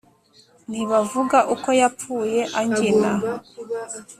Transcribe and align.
ntibavuga 0.69 1.37
uko 1.53 1.69
yapfuye 1.81 2.39
angina 2.59 3.11